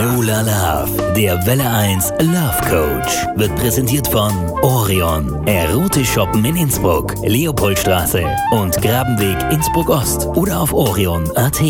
[0.00, 7.14] Lola Love, der Welle 1 Love Coach, wird präsentiert von Orion, Erotisch shoppen in Innsbruck,
[7.22, 11.60] Leopoldstraße und Grabenweg Innsbruck Ost oder auf orion.at.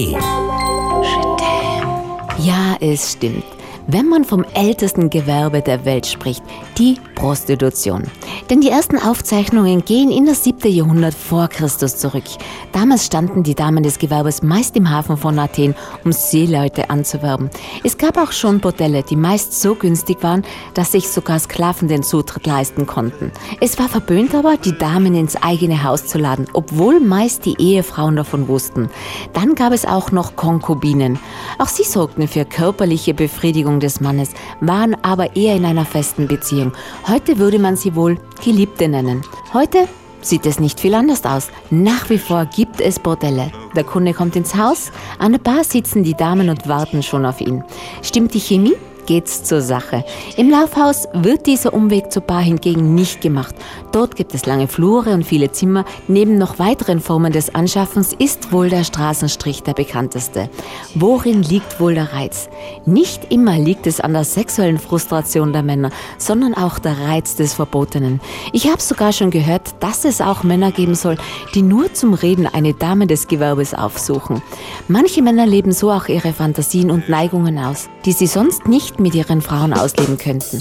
[2.38, 3.42] Ja, es stimmt.
[3.88, 6.44] Wenn man vom ältesten Gewerbe der Welt spricht,
[6.78, 8.04] die Prostitution.
[8.50, 12.24] Denn die ersten Aufzeichnungen gehen in das siebte Jahrhundert vor Christus zurück.
[12.72, 17.48] Damals standen die Damen des Gewerbes meist im Hafen von Athen, um Seeleute anzuwerben.
[17.84, 20.42] Es gab auch schon Bordelle, die meist so günstig waren,
[20.74, 23.30] dass sich sogar Sklaven den Zutritt leisten konnten.
[23.60, 28.16] Es war verböhnt aber, die Damen ins eigene Haus zu laden, obwohl meist die Ehefrauen
[28.16, 28.90] davon wussten.
[29.32, 31.20] Dann gab es auch noch Konkubinen.
[31.60, 34.30] Auch sie sorgten für körperliche Befriedigung des Mannes,
[34.60, 36.72] waren aber eher in einer festen Beziehung.
[37.06, 39.22] Heute würde man sie wohl Geliebte nennen.
[39.52, 39.88] Heute
[40.22, 41.48] sieht es nicht viel anders aus.
[41.70, 43.50] Nach wie vor gibt es Bordelle.
[43.74, 47.40] Der Kunde kommt ins Haus, an der Bar sitzen die Damen und warten schon auf
[47.40, 47.64] ihn.
[48.02, 48.76] Stimmt die Chemie?
[49.06, 50.04] Geht's zur Sache.
[50.36, 53.54] Im Laufhaus wird dieser Umweg zur Bar hingegen nicht gemacht.
[53.92, 55.84] Dort gibt es lange Flure und viele Zimmer.
[56.08, 60.48] Neben noch weiteren Formen des Anschaffens ist wohl der Straßenstrich der bekannteste.
[60.94, 62.48] Worin liegt wohl der Reiz?
[62.86, 67.54] Nicht immer liegt es an der sexuellen Frustration der Männer, sondern auch der Reiz des
[67.54, 68.20] Verbotenen.
[68.52, 71.16] Ich habe sogar schon gehört, dass es auch Männer geben soll,
[71.54, 74.42] die nur zum Reden eine Dame des Gewerbes aufsuchen.
[74.88, 79.14] Manche Männer leben so auch ihre Fantasien und Neigungen aus, die sie sonst nicht mit
[79.14, 80.60] ihren Frauen ausleben könnten.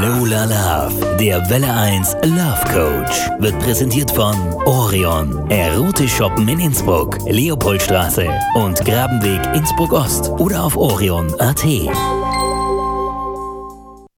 [0.00, 4.34] Lola Love, der Welle 1 Love Coach, wird präsentiert von
[4.66, 11.64] Orion, Erotisch shoppen in Innsbruck, Leopoldstraße und Grabenweg Innsbruck Ost oder auf orion.at.